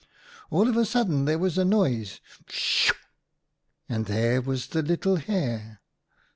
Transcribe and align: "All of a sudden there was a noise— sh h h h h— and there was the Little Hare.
"All 0.49 0.67
of 0.67 0.77
a 0.77 0.83
sudden 0.83 1.25
there 1.25 1.37
was 1.37 1.59
a 1.59 1.63
noise— 1.63 2.21
sh 2.49 2.87
h 2.89 2.89
h 2.89 2.89
h 2.89 2.95
h— 2.97 3.01
and 3.87 4.05
there 4.07 4.41
was 4.41 4.65
the 4.69 4.81
Little 4.81 5.17
Hare. 5.17 5.79